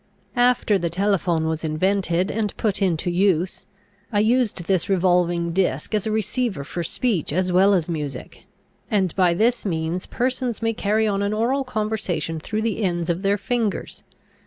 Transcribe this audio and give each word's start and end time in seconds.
After 0.35 0.79
the 0.79 0.89
telephone 0.89 1.45
was 1.47 1.63
invented 1.63 2.31
and 2.31 2.57
put 2.57 2.81
into 2.81 3.11
use 3.11 3.67
I 4.11 4.19
used 4.19 4.63
this 4.63 4.89
revolving 4.89 5.53
disk 5.53 5.93
as 5.93 6.07
a 6.07 6.11
receiver 6.11 6.63
for 6.63 6.81
speech 6.81 7.31
as 7.31 7.51
well 7.51 7.75
as 7.75 7.87
music, 7.87 8.45
and 8.89 9.15
by 9.15 9.35
this 9.35 9.63
means 9.63 10.07
persons 10.07 10.59
may 10.59 10.73
carry 10.73 11.05
on 11.07 11.21
an 11.21 11.33
oral 11.33 11.63
conversation 11.63 12.39
through 12.39 12.63
the 12.63 12.81
ends 12.81 13.11
of 13.11 13.21
their 13.21 13.37
fingers. 13.37 14.01